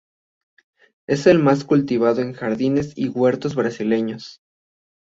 Es 1.07 1.27
el 1.27 1.37
más 1.37 1.63
cultivado 1.63 2.21
en 2.23 2.33
jardines 2.33 2.97
y 2.97 3.07
huertos 3.09 3.53
brasileños. 3.53 4.41